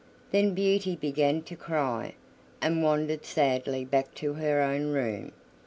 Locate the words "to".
1.43-1.55, 4.15-4.33